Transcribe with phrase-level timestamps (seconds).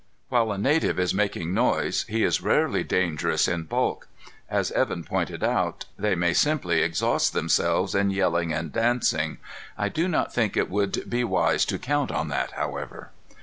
[0.29, 4.07] While a native is making a noise, he is rarely dangerous in bulk.
[4.49, 9.37] As Evan pointed out, they may simply exhaust themselves in yelling and dancing.
[9.77, 13.11] I do not think it would be wise to count on that, however."